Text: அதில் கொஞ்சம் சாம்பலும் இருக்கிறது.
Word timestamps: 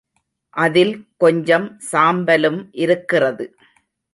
அதில் 0.53 0.93
கொஞ்சம் 1.17 1.67
சாம்பலும் 1.91 2.59
இருக்கிறது. 2.77 3.45